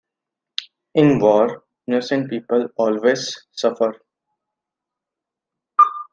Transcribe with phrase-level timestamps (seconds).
[0.95, 4.01] In war, innocent people always suffer.